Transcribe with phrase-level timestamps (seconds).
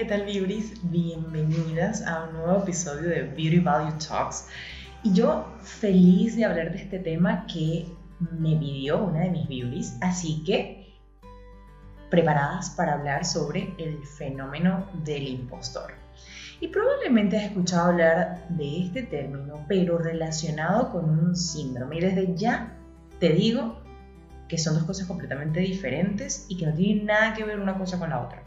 [0.00, 0.80] ¿qué tal Beauties?
[0.90, 4.48] Bienvenidas a un nuevo episodio de Beauty Value Talks.
[5.02, 7.84] Y yo feliz de hablar de este tema que
[8.18, 10.96] me pidió una de mis beauties, así que
[12.08, 15.92] preparadas para hablar sobre el fenómeno del impostor.
[16.60, 21.98] Y probablemente has escuchado hablar de este término, pero relacionado con un síndrome.
[21.98, 22.74] Y desde ya
[23.18, 23.82] te digo
[24.48, 27.98] que son dos cosas completamente diferentes y que no tienen nada que ver una cosa
[27.98, 28.42] con la otra.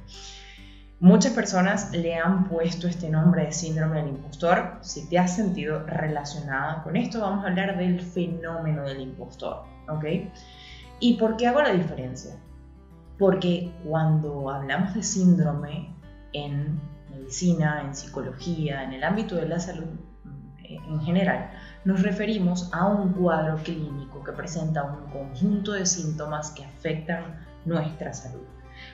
[1.04, 4.78] Muchas personas le han puesto este nombre de síndrome del impostor.
[4.80, 10.06] Si te has sentido relacionada con esto, vamos a hablar del fenómeno del impostor, ¿ok?
[11.02, 12.38] ¿Y por qué hago la diferencia?
[13.20, 15.94] Porque cuando hablamos de síndrome
[16.32, 16.80] en
[17.10, 20.00] medicina, en psicología, en el ámbito de la salud
[20.64, 21.52] eh, en general,
[21.84, 28.14] nos referimos a un cuadro clínico que presenta un conjunto de síntomas que afectan nuestra
[28.14, 28.48] salud.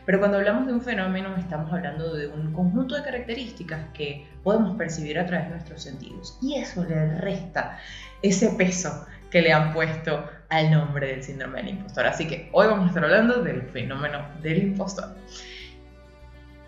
[0.05, 4.77] Pero cuando hablamos de un fenómeno estamos hablando de un conjunto de características que podemos
[4.77, 7.77] percibir a través de nuestros sentidos y eso le resta
[8.21, 12.07] ese peso que le han puesto al nombre del síndrome del impostor.
[12.07, 15.15] Así que hoy vamos a estar hablando del fenómeno del impostor.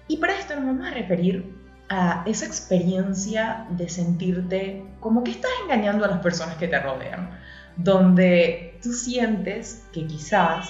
[0.07, 5.51] Y para esto nos vamos a referir a esa experiencia de sentirte como que estás
[5.63, 7.31] engañando a las personas que te rodean,
[7.75, 10.69] donde tú sientes que quizás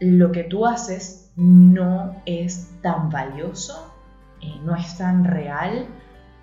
[0.00, 3.94] lo que tú haces no es tan valioso,
[4.40, 5.86] eh, no es tan real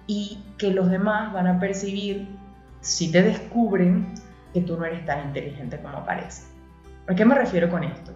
[0.07, 2.27] y que los demás van a percibir,
[2.81, 4.13] si te descubren,
[4.53, 6.43] que tú no eres tan inteligente como parece.
[7.07, 8.11] ¿A qué me refiero con esto?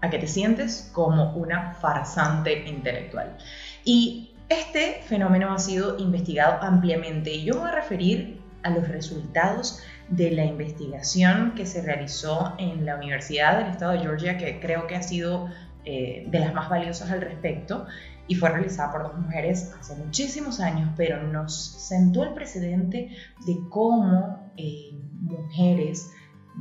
[0.00, 3.36] A que te sientes como una farsante intelectual.
[3.84, 9.82] Y este fenómeno ha sido investigado ampliamente y yo voy a referir a los resultados
[10.08, 14.86] de la investigación que se realizó en la Universidad del Estado de Georgia, que creo
[14.86, 15.48] que ha sido
[15.84, 17.86] eh, de las más valiosas al respecto,
[18.26, 23.10] y fue realizada por dos mujeres hace muchísimos años, pero nos sentó el precedente
[23.46, 24.90] de cómo eh,
[25.20, 26.12] mujeres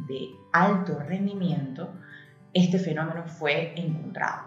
[0.07, 1.94] de alto rendimiento
[2.53, 4.44] este fenómeno fue encontrado.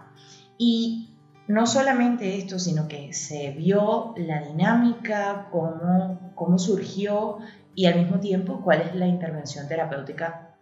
[0.57, 1.11] Y
[1.51, 7.39] no solamente esto, sino que se vio la dinámica, cómo, cómo surgió
[7.75, 10.57] y al mismo tiempo cuál es la intervención terapéutica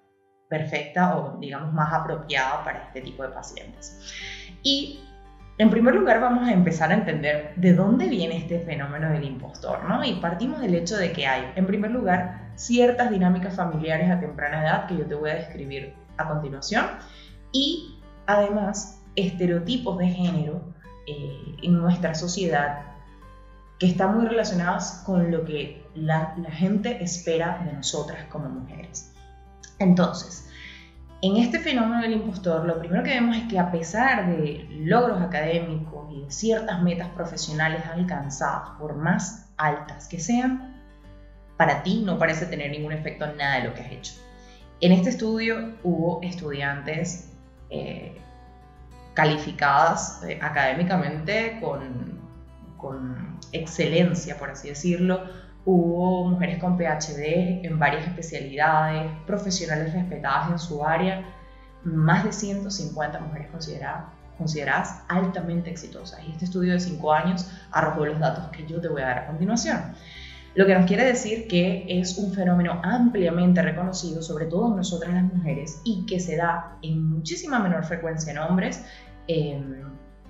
[0.49, 4.01] perfecta o digamos más apropiada para este tipo de pacientes.
[4.63, 5.01] Y
[5.59, 9.85] en primer lugar vamos a empezar a entender de dónde viene este fenómeno del impostor,
[9.85, 10.03] ¿no?
[10.03, 14.63] Y partimos del hecho de que hay, en primer lugar, ciertas dinámicas familiares a temprana
[14.63, 16.87] edad que yo te voy a describir a continuación
[17.53, 20.78] y además estereotipos de género
[21.09, 22.89] eh, en nuestra sociedad
[23.79, 29.15] que están muy relacionadas con lo que la, gente espera de nosotras como mujeres.
[29.79, 30.51] Entonces,
[31.23, 35.21] en este fenómeno del impostor, lo primero que vemos es que a pesar de logros
[35.23, 40.77] académicos y de ciertas metas profesionales alcanzadas, por más altas que sean,
[41.57, 44.13] para ti no parece tener ningún efecto en nada de lo que has hecho.
[44.81, 47.33] En este estudio hubo estudiantes
[47.71, 48.21] eh,
[49.19, 52.21] calificadas eh, académicamente con,
[52.77, 55.25] con excelencia, por así decirlo,
[55.71, 61.27] Hubo mujeres con PhD en varias especialidades, profesionales respetadas en su área,
[61.85, 64.05] más de 150 mujeres consideradas,
[64.39, 66.21] consideradas altamente exitosas.
[66.27, 69.19] Y este estudio de 5 años arrojó los datos que yo te voy a dar
[69.19, 69.79] a continuación.
[70.55, 75.13] Lo que nos quiere decir que es un fenómeno ampliamente reconocido, sobre todo en nosotras
[75.13, 78.87] las mujeres, y que se da en muchísima menor frecuencia en hombres
[79.29, 79.63] eh,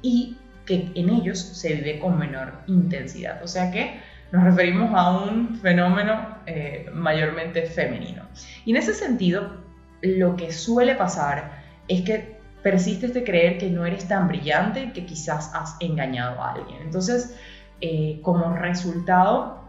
[0.03, 0.37] y
[0.67, 3.43] que en ellos se vive con menor intensidad.
[3.43, 4.01] O sea que
[4.33, 8.25] nos referimos a un fenómeno eh, mayormente femenino.
[8.67, 9.65] Y en ese sentido,
[10.03, 15.07] lo que suele pasar es que persistes de creer que no eres tan brillante que
[15.07, 16.83] quizás has engañado a alguien.
[16.83, 17.35] Entonces,
[17.81, 19.65] eh, como resultado,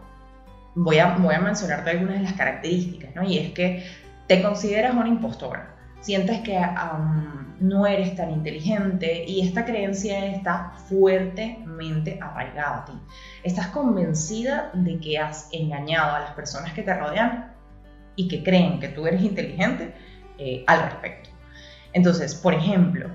[0.74, 3.22] voy a, voy a mencionarte algunas de las características, ¿no?
[3.22, 3.86] Y es que
[4.26, 6.58] te consideras una impostora sientes que
[7.60, 12.92] no eres tan inteligente y esta creencia está fuertemente arraigada a ti.
[13.44, 17.52] Estás convencida de que has engañado a las personas que te rodean
[18.16, 19.94] y que creen que tú eres inteligente
[20.38, 21.30] eh, al respecto.
[21.92, 23.08] Entonces, por ejemplo,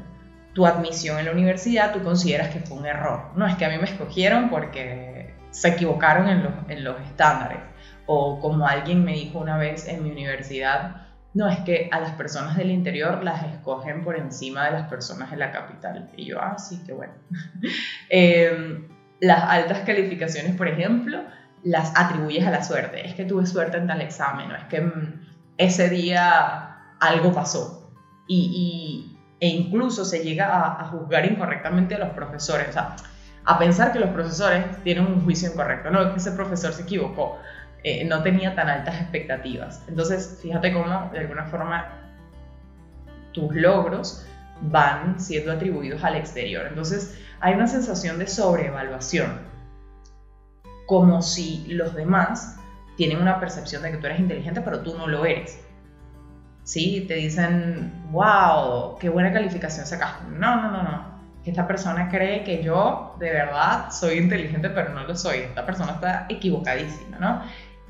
[0.54, 3.32] tu admisión en la universidad tú consideras que fue un error.
[3.36, 7.60] No es que a mí me escogieron porque se equivocaron en los, en los estándares.
[8.06, 11.05] O como alguien me dijo una vez en mi universidad,
[11.36, 15.30] no, es que a las personas del interior las escogen por encima de las personas
[15.32, 16.10] de la capital.
[16.16, 17.14] Y yo, ah, sí, qué bueno.
[18.10, 18.88] Em,
[19.20, 21.24] las altas calificaciones, por ejemplo,
[21.62, 23.06] las atribuyes a la suerte.
[23.06, 25.28] Es que tuve suerte en tal examen, o es que mm,
[25.58, 27.92] ese día algo pasó.
[28.28, 32.70] Y, e incluso se llega a, juzgar incorrectamente a los profesores.
[32.70, 32.96] O sea,
[33.44, 37.40] a pensar que los profesores tienen un juicio incorrecto, no, que ese profesor se equivocó,
[37.88, 39.84] eh, no tenía tan altas expectativas.
[39.88, 41.86] Entonces, fíjate cómo de alguna forma
[43.32, 44.26] tus logros
[44.60, 46.66] van siendo atribuidos al exterior.
[46.68, 49.40] Entonces, hay una sensación de sobreevaluación,
[50.88, 52.58] como si los demás
[52.98, 55.64] tienen una percepción de que tú eres inteligente, pero tú no lo eres.
[56.64, 57.06] ¿Sí?
[57.08, 60.24] Te dicen, wow, qué buena calificación sacaste.
[60.32, 61.16] No, no, no, no
[61.46, 65.40] esta persona cree que yo de verdad soy inteligente, pero no lo soy.
[65.40, 67.44] Esta persona está equivocadísima, ¿no?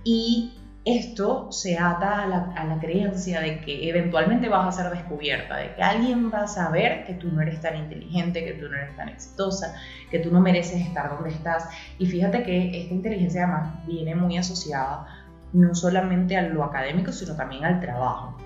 [0.05, 0.53] Y
[0.85, 5.81] esto se ata a la, creencia de que eventualmente vas a ser descubierta, de que
[5.81, 9.09] alguien va a saber que tú no eres tan inteligente, que tú no eres tan
[9.09, 9.75] exitosa,
[10.11, 11.67] que tú no mereces estar donde estás.
[11.97, 17.35] Y fíjate que esta inteligencia además viene muy asociada no solamente a lo académico, sino
[17.35, 18.37] también al trabajo.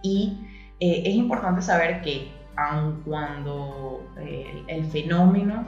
[0.00, 0.46] Y
[0.78, 5.64] eh, es importante saber que aun cuando eh, el fenómeno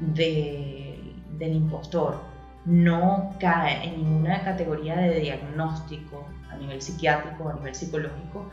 [0.00, 2.27] del impostor
[2.68, 8.50] no cae en ninguna categoría de diagnóstico a nivel psiquiátrico o a nivel psicológico,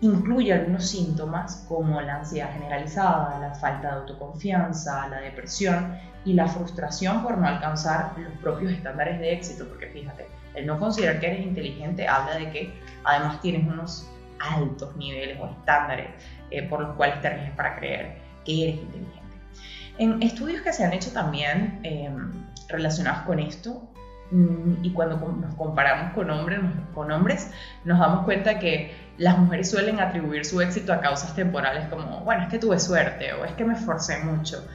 [0.00, 6.48] incluye algunos síntomas como la ansiedad generalizada, la falta de autoconfianza, la depresión y la
[6.48, 11.28] frustración por no alcanzar los propios estándares de éxito, porque fíjate, el no considerar que
[11.28, 12.74] eres inteligente habla de que
[13.04, 14.10] además tienes unos
[14.40, 16.08] altos niveles o estándares
[16.50, 19.36] eh, por los cuales te riges para creer que eres inteligente.
[19.98, 22.32] En estudios que se han hecho también em,
[22.72, 23.88] relacionados con esto,
[24.30, 26.60] mm, y cuando nos comparamos con hombres,
[26.94, 27.50] con hombres,
[27.84, 32.42] nos damos cuenta que las mujeres suelen atribuir su éxito a causas temporales como, bueno,
[32.42, 34.66] es que tuve suerte o es que me esforcé mucho.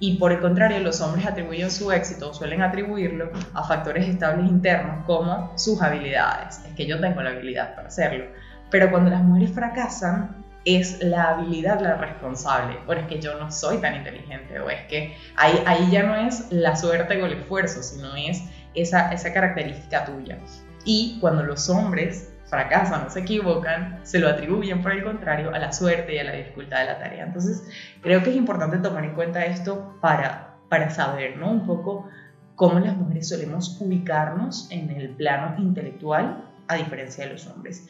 [0.00, 5.04] Y por el contrario, los hombres atribuyen su éxito, suelen atribuirlo a factores estables internos
[5.06, 6.60] como sus habilidades.
[6.66, 8.24] Es que yo tengo la habilidad para hacerlo.
[8.68, 13.50] Pero cuando las mujeres fracasan, es la habilidad la responsable, o es que yo no
[13.50, 17.32] soy tan inteligente, o es que ahí, ahí ya no es la suerte o el
[17.32, 18.42] esfuerzo, sino es
[18.74, 20.38] esa, esa característica tuya.
[20.84, 25.58] Y cuando los hombres fracasan o se equivocan, se lo atribuyen por el contrario a
[25.58, 27.24] la suerte y a la dificultad de la tarea.
[27.24, 27.66] Entonces,
[28.02, 31.50] creo que es importante tomar en cuenta esto para, para saber ¿no?
[31.50, 32.08] un poco
[32.54, 37.88] cómo las mujeres solemos ubicarnos en el plano intelectual a diferencia de los hombres.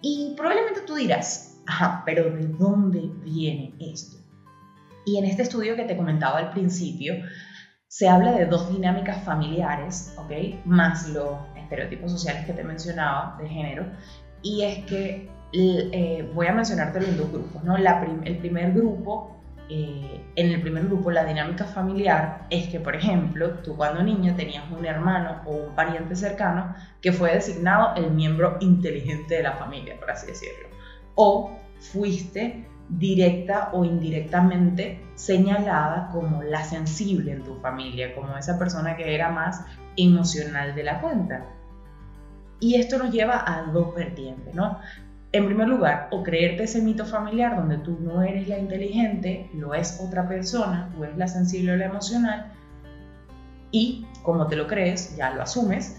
[0.00, 4.18] Y probablemente tú dirás, ajá, pero ¿de dónde viene esto?
[5.04, 7.14] Y en este estudio que te comentaba al principio,
[7.88, 10.64] se habla de dos dinámicas familiares, ¿ok?
[10.64, 13.86] Más los estereotipos sociales que te mencionaba de género.
[14.42, 17.76] Y es que eh, voy a mencionártelo en dos grupos, ¿no?
[17.76, 23.54] el primer grupo eh, en el primer grupo la dinámica familiar es que, por ejemplo,
[23.60, 28.58] tú cuando niño tenías un hermano o un pariente cercano que fue designado el miembro
[28.60, 30.68] inteligente de la familia, por así decirlo.
[31.14, 38.96] O fuiste directa o indirectamente señalada como la sensible en tu familia, como esa persona
[38.96, 39.64] que era más
[39.96, 41.46] emocional de la cuenta.
[42.60, 44.78] Y esto nos lleva a dos vertientes, ¿no?
[45.32, 49.74] en primer lugar, o creerte ese mito familiar donde tú no eres la inteligente, lo
[49.74, 52.52] es otra persona, tú eres la sensible o la emocional,
[53.70, 55.98] y como te lo crees, ya lo asumes.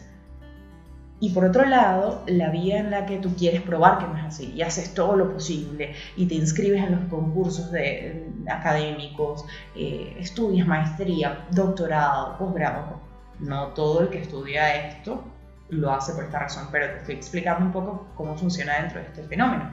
[1.20, 4.26] Y por otro lado, la vía en la que tú quieres probar que no es
[4.26, 10.18] así y haces todo lo posible y te inscribes en los concursos de, académicos, eh,
[10.20, 13.02] estudias maestría, doctorado, posgrado.
[13.40, 15.24] No todo el que estudia esto
[15.70, 19.08] lo hace por esta razón, pero te estoy explicando un poco cómo funciona dentro de
[19.08, 19.72] este fenómeno.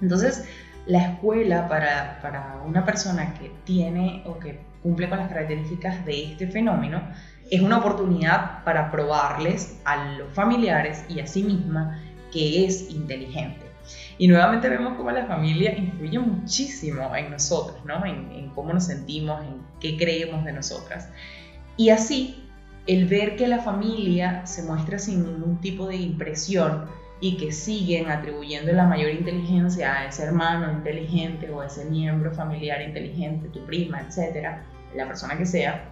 [0.00, 0.48] Entonces,
[0.86, 6.32] la escuela para, para una persona que tiene o que cumple con las características de
[6.32, 7.02] este fenómeno
[7.50, 12.00] es una oportunidad para probarles a los familiares y a sí misma
[12.32, 13.66] que es inteligente.
[14.18, 18.04] Y nuevamente vemos cómo la familia influye muchísimo en nosotros, ¿no?
[18.06, 21.08] en, cómo nos sentimos, en qué creemos de nosotras.
[21.76, 22.46] Y así
[22.86, 26.86] el ver que la familia se muestra sin ningún tipo de impresión
[27.20, 32.32] y que siguen atribuyendo la mayor inteligencia a ese hermano inteligente o a ese miembro
[32.32, 34.64] familiar inteligente, tu prima, etcétera,
[34.94, 35.90] la persona que sea,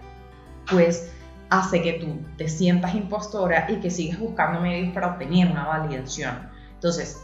[0.69, 1.11] pues
[1.49, 6.49] hace que tú te sientas impostora y que sigas buscando medios para obtener una validación.
[6.75, 7.21] Entonces,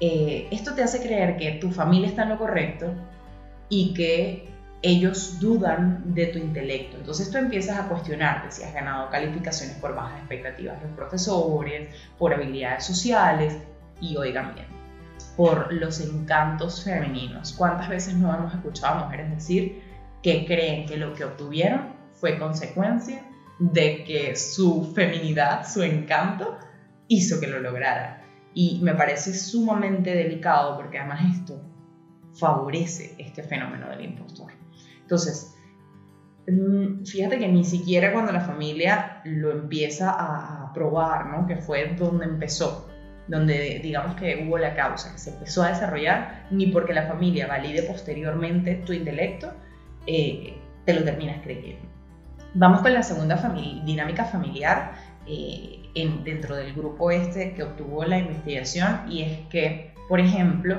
[0.00, 2.92] eh, esto te hace creer que tu familia está en lo correcto
[3.68, 4.48] y que
[4.82, 6.96] ellos dudan de tu intelecto.
[6.96, 11.94] Entonces tú empiezas a cuestionarte si has ganado calificaciones por bajas expectativas de los profesores,
[12.18, 13.58] por habilidades sociales
[14.00, 14.66] y, oigan bien,
[15.36, 17.52] por los encantos femeninos.
[17.52, 19.82] ¿Cuántas veces no hemos escuchado a mujeres decir
[20.22, 23.22] que creen que lo que obtuvieron fue consecuencia
[23.60, 26.58] de que su feminidad, su encanto,
[27.08, 28.22] hizo que lo lograra?
[28.54, 31.62] Y me parece sumamente delicado porque además esto
[32.32, 34.52] favorece este fenómeno del impostor.
[35.02, 35.54] Entonces,
[36.48, 41.46] mm, fíjate que ni siquiera cuando la familia lo empieza a probar, ¿no?
[41.46, 42.88] Que fue donde empezó,
[43.28, 47.46] donde digamos que hubo la causa, que se empezó a desarrollar, ni porque la familia
[47.46, 49.52] valide posteriormente tu intelecto,
[50.06, 51.89] eh, te lo terminas creyendo.
[52.54, 53.36] Vamos con la segunda
[53.84, 54.94] dinámica familiar
[55.26, 60.78] eh, en, dentro del grupo este que obtuvo la investigación y es que, por ejemplo,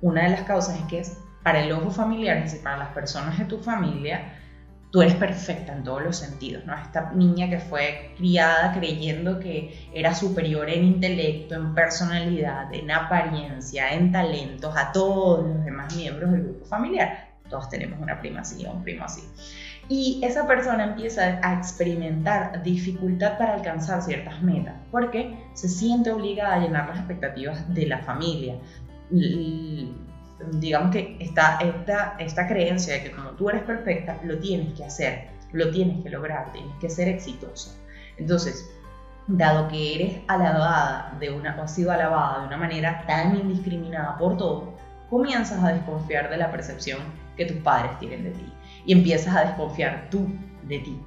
[0.00, 1.02] una de las causas es que
[1.44, 4.32] para el ojo familiar, es decir, para las personas de tu familia,
[4.90, 6.74] tú eres perfecta en todos los sentidos, ¿no?
[6.74, 13.92] Esta niña que fue criada creyendo que era superior en intelecto, en personalidad, en apariencia,
[13.92, 17.28] en talentos a todos los demás miembros del grupo familiar.
[17.48, 19.22] Todos tenemos una prima así o un primo así.
[19.88, 26.54] Y esa persona empieza a experimentar dificultad para alcanzar ciertas metas, porque se siente obligada
[26.54, 28.56] a llenar las expectativas de la familia.
[29.10, 29.94] Y,
[30.52, 31.58] digamos que está
[32.18, 36.10] esta, creencia de que como tú eres perfecta, lo tienes que hacer, lo tienes que
[36.10, 37.74] lograr, tienes que ser exitosa.
[38.18, 38.70] Entonces,
[39.26, 44.74] dado que eres alabada o has sido alabada de una manera tan indiscriminada por todo,
[45.08, 46.98] comienzas a desconfiar de la percepción
[47.38, 48.52] que tus padres tienen de ti
[48.88, 50.26] y empiezas a desconfiar tú
[50.62, 50.98] de ti.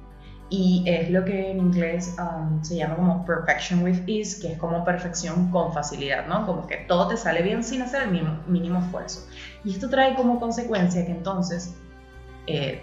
[0.48, 4.58] Y es lo que en inglés um, se llama como perfection with ease, que es
[4.58, 6.46] como perfección con facilidad, ¿no?
[6.46, 9.26] Como que todo te sale bien sin hacer el mínimo, mínimo esfuerzo.
[9.64, 11.74] Y esto trae como consecuencia que entonces
[12.46, 12.82] eh,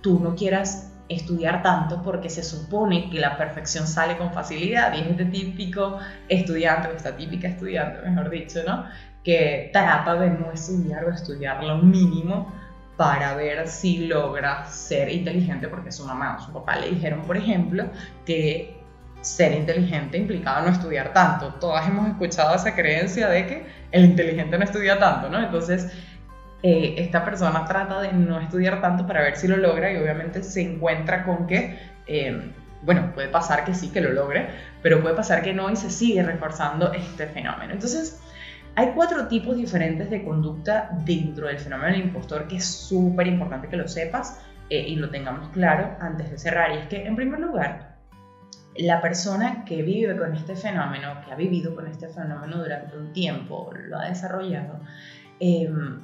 [0.00, 5.00] tú no quieras estudiar tanto porque se supone que la perfección sale con facilidad y
[5.00, 8.86] es este típico estudiante o esta típica estudiante, mejor dicho, ¿no?
[9.22, 12.52] Que trata de no estudiar o estudiar lo mínimo
[13.00, 17.34] para ver si logra ser inteligente, porque su mamá o su papá le dijeron, por
[17.34, 17.86] ejemplo,
[18.26, 18.78] que
[19.22, 21.54] ser inteligente implicaba no estudiar tanto.
[21.54, 25.40] Todas hemos escuchado esa creencia de que el inteligente no estudia tanto, ¿no?
[25.40, 25.90] Entonces,
[26.62, 30.42] eh, esta persona trata de no estudiar tanto para ver si lo logra y obviamente
[30.42, 32.52] se encuentra con que, eh,
[32.82, 34.50] bueno, puede pasar que sí, que lo logre,
[34.82, 37.72] pero puede pasar que no y se sigue reforzando este fenómeno.
[37.72, 38.20] Entonces,
[38.76, 43.68] hay cuatro tipos diferentes de conducta dentro del fenómeno del impostor que es súper importante
[43.68, 46.72] que lo sepas eh, y lo tengamos claro antes de cerrar.
[46.72, 47.96] Y es que, en primer lugar,
[48.76, 53.12] la persona que vive con este fenómeno, que ha vivido con este fenómeno durante un
[53.12, 54.80] tiempo, lo ha desarrollado,
[55.40, 56.00] em,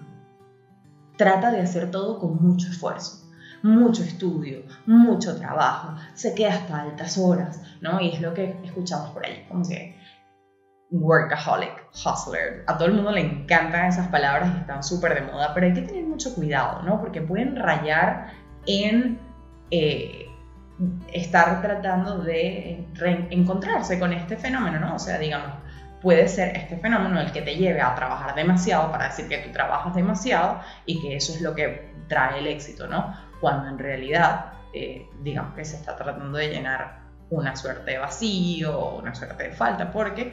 [1.16, 3.26] trata de hacer todo con mucho esfuerzo
[3.62, 8.00] mucho estudio, mucho trabajo, se queda hasta altas horas, ¿no?
[8.00, 9.96] Y es lo que escuchamos por ahí, como que
[10.90, 12.64] workaholic, hustler.
[12.66, 15.74] A todo el mundo le encantan esas palabras y están súper de moda, pero hay
[15.74, 17.00] que tener mucho cuidado, ¿no?
[17.00, 18.32] Porque pueden rayar
[18.66, 19.18] en
[19.70, 20.26] eh,
[21.12, 22.86] estar tratando de
[23.30, 24.94] encontrarse con este fenómeno, ¿no?
[24.94, 25.50] O sea, digamos,
[26.02, 29.50] puede ser este fenómeno el que te lleve a trabajar demasiado para decir que tú
[29.50, 33.14] trabajas demasiado y que eso es lo que trae el éxito, ¿no?
[33.40, 38.96] Cuando en realidad, eh, digamos que se está tratando de llenar una suerte de vacío,
[38.96, 40.32] una suerte de falta, porque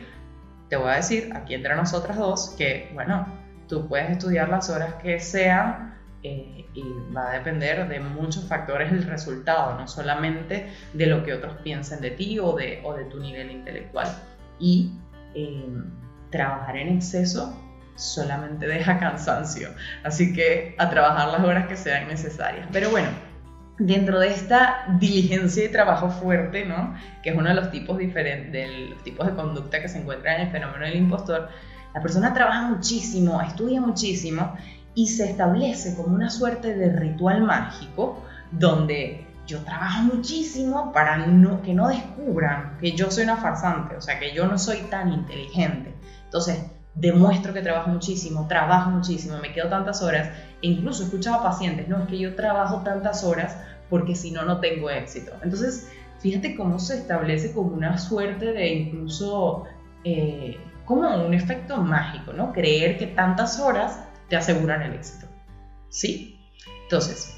[0.74, 3.28] te voy a decir aquí entre nosotras dos que, bueno,
[3.68, 6.84] tú puedes estudiar las horas que sean eh, y
[7.16, 12.02] va a depender de muchos factores el resultado, no solamente de lo que otros piensen
[12.02, 14.08] de ti o de, tu nivel intelectual.
[14.58, 14.94] Y
[15.36, 15.64] eh,
[16.32, 17.56] trabajar en exceso
[17.96, 19.70] solamente deja cansancio,
[20.04, 22.68] así que a trabajar las horas que sean necesarias.
[22.74, 23.10] Pero bueno,
[23.80, 26.96] dentro de esta diligencia y trabajo fuerte, ¿no?
[27.24, 30.36] que es uno de los tipos diferentes, de los tipos de conducta que se encuentran
[30.36, 31.50] en el fenómeno del impostor,
[31.94, 34.56] la persona trabaja muchísimo, estudia muchísimo
[34.96, 41.62] y se establece como una suerte de ritual mágico donde yo trabajo muchísimo para no,
[41.62, 45.12] que no descubran que yo soy una farsante, o sea, que yo no soy tan
[45.12, 45.94] inteligente.
[46.26, 46.64] Entonces,
[46.96, 50.30] demuestro que trabajo muchísimo, trabajo muchísimo, me quedo tantas horas
[50.62, 53.58] e incluso he escuchado a pacientes, no, es que yo trabajo tantas horas
[53.90, 55.32] porque si no, no tengo éxito.
[55.44, 59.66] Entonces, fíjate cómo se establece como una suerte de incluso,
[60.04, 62.54] eh, como un efecto mágico, ¿no?
[62.54, 65.28] Creer que tantas horas te aseguran el éxito.
[65.90, 66.40] ¿Sí?
[66.84, 67.38] Entonces,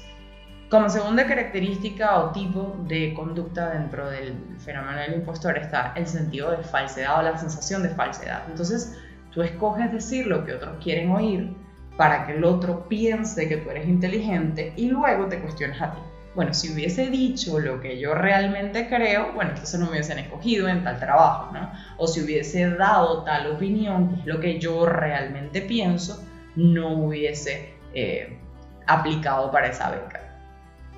[0.70, 6.50] como segunda característica o tipo de conducta dentro del fenómeno del impostor está el sentido
[6.50, 8.44] de falsedad o la sensación de falsedad.
[8.48, 8.98] Entonces,
[9.36, 11.54] Tú escoges decir lo que otros quieren oír
[11.98, 15.98] para que el otro piense que tú eres inteligente y luego te cuestiones a ti.
[16.34, 20.68] Bueno, si hubiese dicho lo que yo realmente creo, bueno, entonces no me hubiesen escogido
[20.68, 21.70] en tal trabajo, ¿no?
[21.98, 26.24] O si hubiese dado tal opinión, lo que yo realmente pienso,
[26.54, 28.38] no hubiese eh,
[28.86, 30.22] aplicado para esa beca.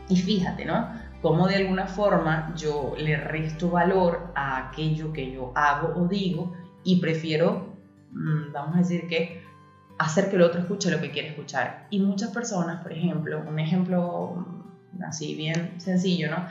[0.08, 0.92] Y fíjate, ¿no?
[1.22, 6.52] Cómo de alguna forma yo le resto valor a aquello que yo hago o digo
[6.84, 7.67] y prefiero
[8.10, 9.42] vamos a decir que
[9.98, 11.86] hacer que el otro escuche lo que quiere escuchar.
[11.90, 14.46] Y muchas personas, por ejemplo, un ejemplo
[15.06, 16.46] así bien sencillo, ¿no?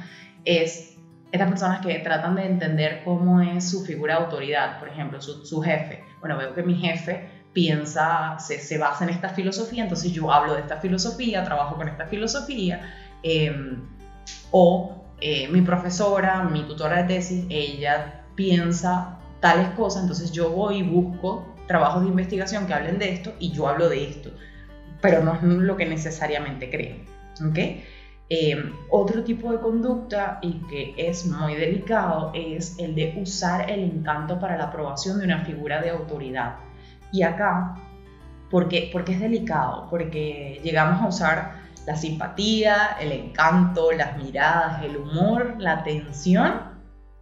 [0.46, 0.98] Es
[1.32, 5.62] estas personas que tratan de entender cómo es su figura de autoridad, por ejemplo, su,
[5.62, 6.04] jefe.
[6.20, 10.54] Bueno, veo que mi jefe piensa, se, se, basa en esta filosofía, entonces yo hablo
[10.54, 13.82] de esta filosofía, trabajo con esta filosofía, em,
[14.52, 20.77] o eh, mi profesora, mi tutora de tesis, ella piensa tales cosas, entonces yo voy
[20.77, 24.32] y busco trabajos de investigación que hablen de esto y yo hablo de esto,
[25.01, 26.96] pero no es lo que necesariamente creo.
[27.46, 27.58] ¿ok?
[28.29, 33.79] Eh, otro tipo de conducta y que es muy delicado es el de usar el
[33.79, 36.56] encanto para la aprobación de una figura de autoridad.
[37.13, 37.75] Y acá,
[38.50, 39.88] ¿por qué, porque es delicado?
[39.89, 46.53] Porque llegamos a usar la simpatía, el encanto, las miradas, el humor, la atención,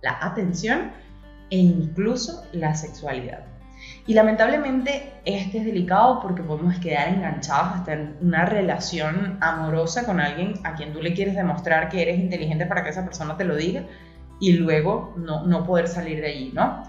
[0.02, 0.92] la atención
[1.50, 3.46] e incluso la sexualidad.
[4.08, 10.20] Y lamentablemente este es delicado porque podemos quedar enganchados hasta en una relación amorosa con
[10.20, 13.46] alguien a quien tú le quieres demostrar que eres inteligente para que esa persona te
[13.46, 13.84] lo diga
[14.40, 16.84] y luego no, no poder salir de allí, ¿no?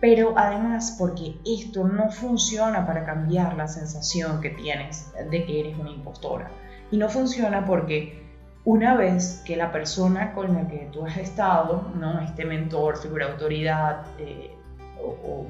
[0.00, 5.78] Pero además porque esto no funciona para cambiar la sensación que tienes de que eres
[5.78, 6.50] una impostora.
[6.90, 8.21] Y no funciona porque
[8.64, 12.20] una vez que la persona con la que tú has estado, ¿no?
[12.20, 14.56] este mentor, figura de autoridad eh,
[15.00, 15.46] o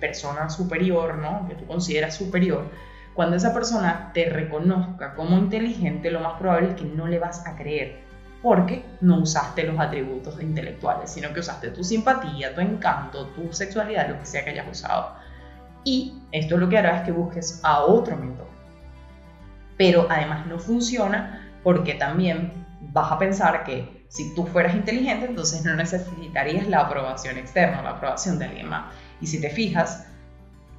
[0.00, 1.46] persona superior, ¿no?
[1.48, 2.64] Que tú consideras superior,
[3.18, 7.44] cuando esa persona te reconozca como inteligente, lo más probable es que no le vas
[7.48, 7.98] a creer,
[8.42, 14.08] porque no usaste los atributos intelectuales, sino que usaste tu simpatía, tu encanto, tu sexualidad,
[14.08, 15.14] lo que sea que hayas usado.
[15.82, 18.46] Y esto lo que hará es que busques a otro mentor.
[19.76, 25.62] Pero además no funciona porque también vas a pensar que si tú fueras inteligente, entonces
[25.66, 28.90] no necesitarías la aprobación externa, la aprobación de alguien más.
[29.20, 30.06] Y si te fijas,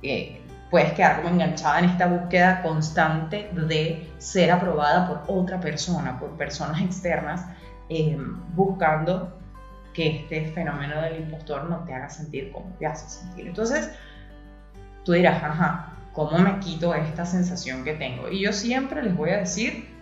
[0.02, 0.42] eh,
[0.72, 6.32] puedes quedar como enganchada en esta búsqueda constante de ser aprobada por otra persona, por
[6.38, 7.46] personas externas,
[7.88, 8.18] eh,
[8.56, 9.40] buscando
[9.94, 13.46] que este fenómeno del impostor no te haga sentir como te hace sentir.
[13.46, 13.92] Entonces,
[15.06, 18.28] tú dirás, ajá, ¿cómo me quito esta sensación que tengo?
[18.28, 19.99] Y yo siempre les voy a decir,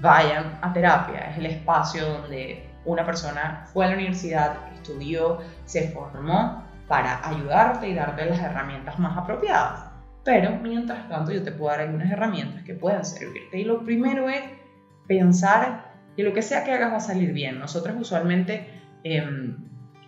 [0.00, 5.90] vayan a terapia, es el espacio donde una persona fue a la universidad, estudió, se
[5.90, 9.90] formó para ayudarte y darte las herramientas más apropiadas.
[10.24, 13.58] Pero mientras tanto yo te puedo dar algunas herramientas que puedan servirte.
[13.58, 14.42] Y lo primero es
[15.06, 17.58] pensar que lo que sea que hagas va a salir bien.
[17.58, 18.68] Nosotros usualmente
[19.04, 19.56] em,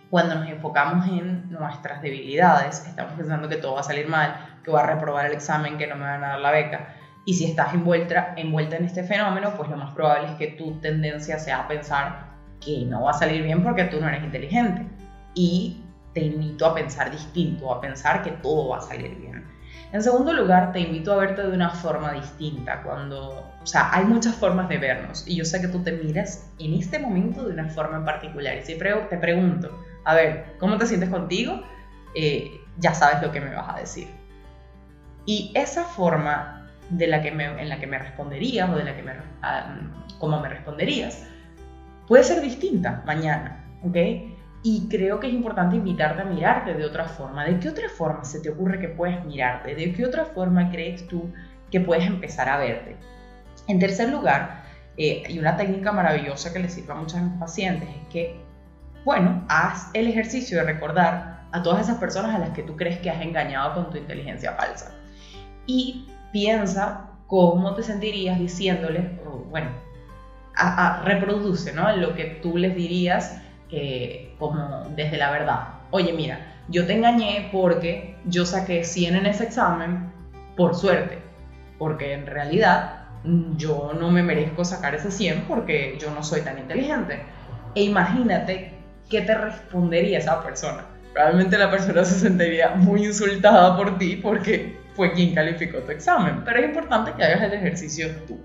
[0.09, 4.69] cuando nos enfocamos en nuestras debilidades, estamos pensando que todo va a salir mal, que
[4.69, 6.95] voy a reprobar el examen, que no me van a dar la beca.
[7.25, 10.79] Y si estás envuelta, envuelta en este fenómeno, pues lo más probable es que tu
[10.81, 14.85] tendencia sea a pensar que no va a salir bien porque tú no eres inteligente.
[15.33, 15.83] Y
[16.13, 19.43] te invito a pensar distinto, a pensar que todo va a salir bien.
[19.91, 23.29] En segundo lugar, te invito a verte de una forma distinta, cuando,
[23.61, 26.73] o sea, hay muchas formas de vernos y yo sé que tú te miras en
[26.73, 30.87] este momento de una forma en particular y siempre te pregunto, a ver, ¿cómo te
[30.87, 31.61] sientes contigo?
[32.15, 34.07] Eh, ya sabes lo que me vas a decir.
[35.27, 39.03] Y esa forma de la que en la que me responderías o de la que
[39.03, 39.75] me, ah,
[40.19, 41.25] como me responderías
[42.07, 43.97] puede ser distinta mañana, ¿ok?
[44.63, 47.43] Y creo que es importante invitarte a mirarte de otra forma.
[47.43, 49.75] ¿De qué otra forma se te ocurre que puedes mirarte?
[49.75, 51.33] ¿De qué otra forma crees tú
[51.69, 52.95] que puedes empezar a verte?
[53.67, 54.63] En tercer lugar,
[54.97, 58.41] eh, hay una técnica maravillosa que le sirve a muchos pacientes, es que,
[59.03, 62.99] bueno, haz el ejercicio de recordar a todas esas personas a las que tú crees
[62.99, 64.93] que has engañado con tu inteligencia falsa.
[65.65, 69.05] Y piensa cómo te sentirías diciéndoles,
[69.49, 69.69] bueno,
[71.05, 71.95] reproduce ¿no?
[71.95, 73.41] lo que tú les dirías
[73.71, 75.59] eh, como desde la verdad.
[75.91, 80.11] Oye, mira, yo te engañé porque yo saqué 100 en ese examen
[80.55, 81.19] por suerte,
[81.79, 86.41] porque en realidad mm, yo no me merezco sacar ese 100 porque yo no soy
[86.41, 87.23] tan inteligente.
[87.75, 88.73] E imagínate
[89.09, 90.85] qué te respondería esa persona.
[91.13, 96.43] Probablemente la persona se sentiría muy insultada por ti porque fue quien calificó tu examen,
[96.43, 98.39] pero es importante que hagas el ejercicio tú.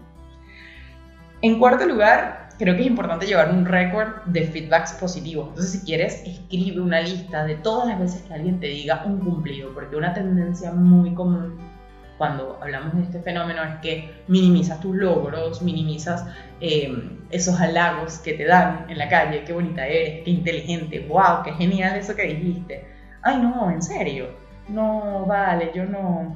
[1.41, 5.49] En cuarto lugar, creo que es importante llevar un récord de feedbacks positivos.
[5.51, 9.21] Entonces, si quieres, escribe una lista de todas las veces que alguien te diga un
[9.21, 11.57] cumplido, porque una tendencia muy común
[12.19, 16.27] cuando hablamos de este fenómeno es que minimizas tus logros, minimizas
[16.61, 21.45] em, esos halagos que te dan en la calle, qué bonita eres, qué inteligente, wow,
[21.45, 22.85] qué genial eso que dijiste.
[23.23, 24.31] Ay, no, en serio,
[24.69, 26.35] no, vale, yo no.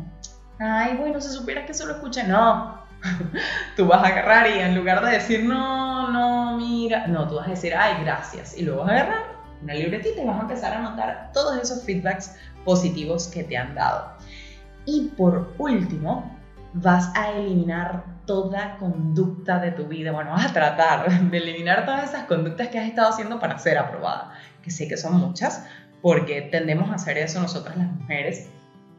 [0.59, 2.83] Ay, bueno, si supieras que solo escuché, no,
[3.77, 7.47] tú vas a agarrar y en lugar de decir, no, no, mira, no, tú vas
[7.47, 8.57] a decir, ay, gracias.
[8.57, 9.23] Y luego vas a agarrar
[9.62, 13.75] una libretita y vas a empezar a anotar todos esos feedbacks positivos que te han
[13.75, 14.12] dado.
[14.85, 16.37] Y por último,
[16.75, 22.05] vas a eliminar toda conducta de tu vida, bueno, vas a tratar de eliminar todas
[22.05, 25.66] esas conductas que has estado haciendo para ser aprobada, que sé que son muchas,
[26.03, 28.51] porque tendemos a hacer eso nosotras las mujeres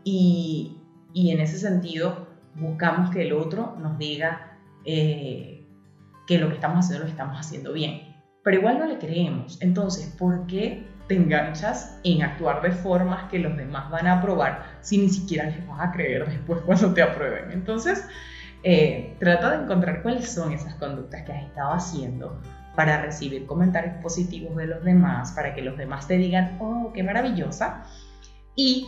[0.04, 0.78] y,
[1.14, 5.66] y en ese sentido buscamos que el otro nos diga eh,
[6.28, 9.62] que lo que estamos haciendo lo estamos haciendo bien, pero igual no le creemos.
[9.62, 14.78] Entonces, ¿por qué te enganchas en actuar de formas que los demás van a aprobar
[14.82, 17.52] si ni siquiera les vas a creer después cuando te aprueben?
[17.52, 18.06] Entonces,
[18.64, 22.42] eh, trata de encontrar cuáles son esas conductas que has estado haciendo
[22.76, 27.04] para recibir comentarios positivos de los demás, para que los demás te digan, oh, qué
[27.04, 27.84] maravillosa.
[28.56, 28.86] Y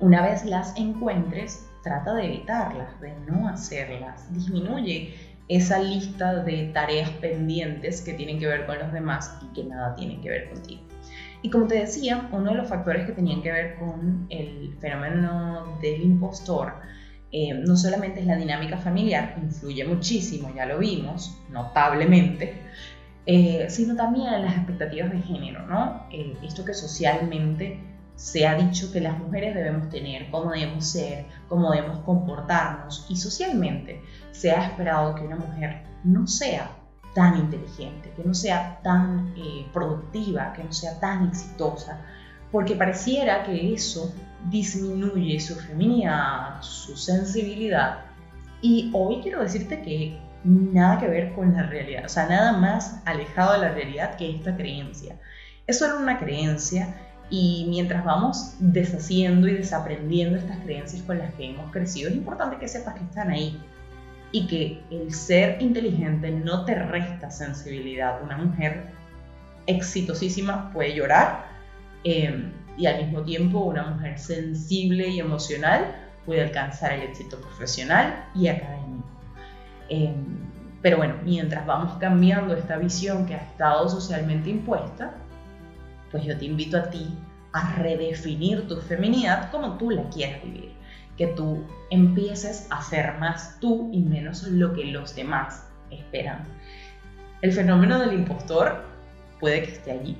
[0.00, 4.32] una vez las encuentres, trata de evitarlas, de no hacerlas.
[4.32, 5.14] Disminuye
[5.48, 9.94] esa lista de tareas pendientes que tienen que ver con los demás y que nada
[9.94, 10.82] tienen que ver contigo.
[11.42, 15.76] Y como te decía, uno de los factores que tenían que ver con el fenómeno
[15.82, 16.74] del impostor
[17.34, 22.60] eh, no solamente es la dinámica familiar, influye muchísimo, ya lo vimos, notablemente,
[23.24, 26.06] eh, sino también las expectativas de género, ¿no?
[26.12, 27.80] Eh, esto que socialmente
[28.16, 33.16] se ha dicho que las mujeres debemos tener, cómo debemos ser, cómo debemos comportarnos, y
[33.16, 36.70] socialmente se ha esperado que una mujer no sea
[37.14, 39.34] tan inteligente, que no sea tan
[39.72, 41.98] productiva, que no sea tan exitosa,
[42.50, 44.14] porque pareciera que eso
[44.50, 47.98] disminuye su feminidad, su sensibilidad.
[48.60, 53.00] Y hoy quiero decirte que nada que ver con la realidad, o sea, nada más
[53.04, 55.16] alejado de la realidad que esta creencia.
[55.66, 56.94] Es solo una creencia
[57.30, 62.58] y mientras vamos deshaciendo y desaprendiendo estas creencias con las que hemos crecido, es importante
[62.58, 63.60] que sepas que están ahí
[64.32, 68.22] y que el ser inteligente no te resta sensibilidad.
[68.22, 68.86] Una mujer
[69.66, 71.46] exitosísima puede llorar.
[72.04, 78.26] Eh, y al mismo tiempo una mujer sensible y emocional puede alcanzar el éxito profesional
[78.34, 79.08] y académico.
[79.88, 80.42] Em,
[80.80, 85.14] pero bueno, mientras vamos cambiando esta visión que ha estado socialmente impuesta,
[86.10, 87.16] pues yo te invito a ti
[87.52, 90.72] a redefinir tu feminidad como tú la quieras vivir.
[91.16, 96.44] Que tú empieces a ser más tú y menos lo que los demás esperan.
[97.42, 98.84] El fenómeno del impostor
[99.38, 100.16] puede que esté allí,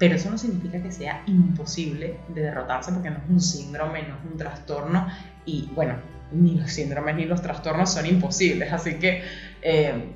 [0.00, 4.16] pero eso no significa que sea imposible de derrotarse porque no es un síndrome, no
[4.16, 5.06] es un trastorno
[5.44, 5.96] y bueno,
[6.32, 8.72] ni los síndromes ni los trastornos son imposibles.
[8.72, 9.22] Así que
[9.60, 10.14] eh,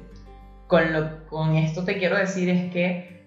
[0.68, 3.26] con, lo, con esto te quiero decir es que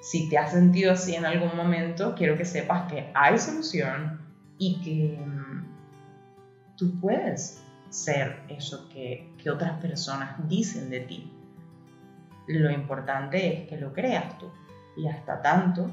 [0.00, 4.22] si te has sentido así en algún momento, quiero que sepas que hay solución
[4.56, 11.30] y que mm, tú puedes ser eso que, que otras personas dicen de ti.
[12.48, 14.46] Lo importante es que lo creas tú
[14.96, 15.90] y hasta tanto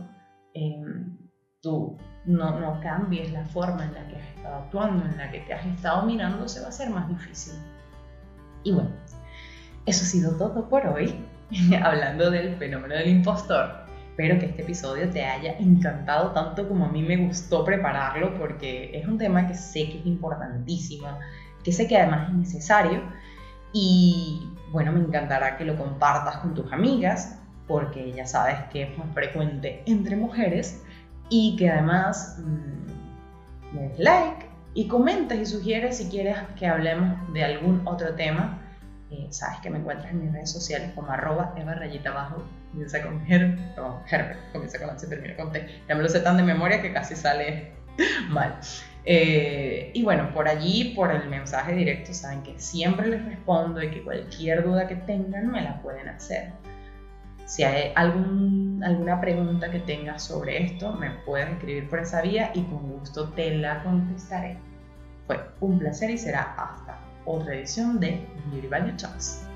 [0.53, 1.17] em,
[1.61, 5.39] tú no, no cambies la forma en la que has estado actuando, en la que
[5.41, 7.53] te has estado mirando, se va a hacer más difícil.
[8.63, 8.89] Y bueno,
[9.85, 11.25] eso ha sido todo por hoy,
[11.83, 13.87] hablando del fenómeno del impostor.
[14.09, 18.97] Espero que este episodio te haya encantado tanto como a mí me gustó prepararlo porque
[18.97, 21.07] es un tema que sé que es importantísimo,
[21.63, 23.03] que sé que además es necesario
[23.71, 28.97] y bueno, me encantará que lo compartas con tus amigas, porque ya sabes que es
[28.97, 30.81] más frecuente entre mujeres
[31.29, 37.33] y que además mm, me des like y comentes y sugieres si quieres que hablemos
[37.33, 38.61] de algún otro tema.
[39.09, 43.01] Eh, sabes que me encuentras en mis redes sociales como arroba eva rayita abajo, comienza
[43.01, 45.65] con Her, no, Herbert, comienza con H, termina con T.
[45.87, 47.71] Ya me lo sé tan de memoria que casi sale
[48.29, 48.59] mal.
[49.05, 53.89] Eh, y bueno, por allí, por el mensaje directo, saben que siempre les respondo y
[53.89, 56.51] que cualquier duda que tengan me la pueden hacer.
[57.47, 62.61] Si hay alguna pregunta que tengas sobre esto, me puedes escribir por esa vía y
[62.63, 64.57] con gusto te la contestaré.
[65.27, 69.46] Fue un placer y será hasta otra edición de Beauty Value Talks.